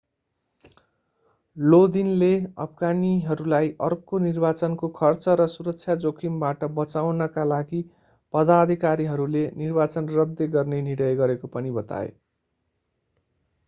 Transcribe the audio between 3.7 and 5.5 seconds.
अर्को निर्वाचनको खर्च र